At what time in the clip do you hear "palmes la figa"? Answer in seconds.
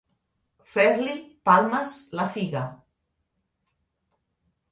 1.49-2.65